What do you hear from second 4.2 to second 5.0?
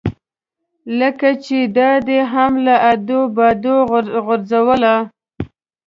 غورځوله.